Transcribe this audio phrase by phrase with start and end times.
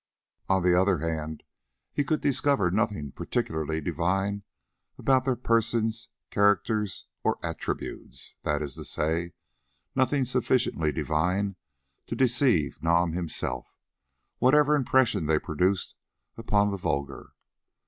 [0.49, 1.43] On the other hand
[1.93, 4.41] he could discover nothing particularly divine
[4.97, 9.33] about their persons, characters, or attributes—that is to say,
[9.93, 11.55] nothing sufficiently divine
[12.07, 13.75] to deceive Nam himself,
[14.39, 15.93] whatever impression they produced
[16.35, 17.33] upon the vulgar.